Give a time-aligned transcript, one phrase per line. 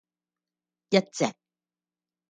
[0.89, 1.29] 一隻